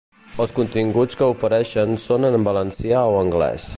Els 0.45 0.53
continguts 0.59 1.19
que 1.19 1.27
ofereixen 1.33 1.93
són 2.07 2.27
en 2.31 2.39
valencià 2.49 3.05
o 3.15 3.21
anglés. 3.27 3.69